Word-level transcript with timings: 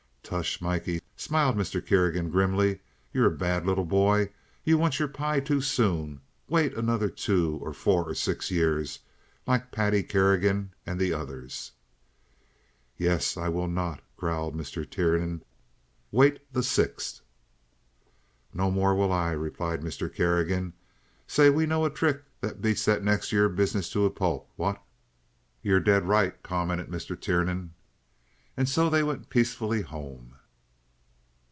"Tush! 0.23 0.61
Mikey," 0.61 1.01
smiled 1.17 1.57
Mr. 1.57 1.85
Kerrigan, 1.85 2.29
grimly. 2.29 2.79
"You're 3.11 3.25
a 3.27 3.31
bad 3.31 3.65
little 3.65 3.83
boy. 3.83 4.29
You 4.63 4.77
want 4.77 4.97
your 4.97 5.09
pie 5.09 5.41
too 5.41 5.59
soon. 5.59 6.21
Wait 6.47 6.73
another 6.73 7.09
two 7.09 7.59
or 7.61 7.73
four 7.73 8.07
or 8.09 8.15
six 8.15 8.49
years, 8.49 8.99
like 9.45 9.73
Paddy 9.73 10.03
Kerrigan 10.03 10.71
and 10.85 10.97
the 11.01 11.11
others." 11.11 11.73
"Yes, 12.95 13.35
I 13.35 13.49
will—not," 13.49 14.01
growled 14.15 14.55
Mr. 14.55 14.89
Tiernan. 14.89 15.43
"Wait'll 16.13 16.39
the 16.53 16.63
sixth." 16.63 17.19
"No 18.53 18.71
more, 18.71 18.95
will 18.95 19.11
I," 19.11 19.31
replied 19.31 19.81
Mr. 19.81 20.09
Kerrigan. 20.13 20.71
"Say, 21.27 21.49
we 21.49 21.65
know 21.65 21.83
a 21.83 21.89
trick 21.89 22.23
that 22.39 22.61
beats 22.61 22.85
that 22.85 23.03
next 23.03 23.33
year 23.33 23.49
business 23.49 23.89
to 23.89 24.05
a 24.05 24.09
pulp. 24.09 24.49
What?" 24.55 24.81
"You're 25.61 25.81
dead 25.81 26.07
right," 26.07 26.41
commented 26.41 26.87
Mr. 26.87 27.19
Tiernan. 27.19 27.73
And 28.57 28.67
so 28.67 28.89
they 28.89 29.01
went 29.01 29.29
peacefully 29.29 29.81
home. 29.81 30.35